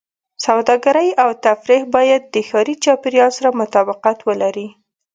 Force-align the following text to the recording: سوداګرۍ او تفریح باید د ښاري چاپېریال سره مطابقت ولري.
سوداګرۍ 0.45 1.09
او 1.23 1.29
تفریح 1.45 1.83
باید 1.95 2.21
د 2.33 2.35
ښاري 2.49 2.75
چاپېریال 2.83 3.31
سره 3.37 3.49
مطابقت 3.61 4.17
ولري. 4.27 4.67